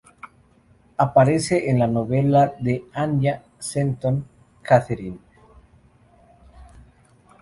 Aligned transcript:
Aparece 0.97 1.69
en 1.69 1.77
la 1.77 1.85
novela 1.85 2.55
de 2.59 2.85
Anya 2.91 3.43
Seton, 3.59 4.25
"Katherine". 4.63 5.19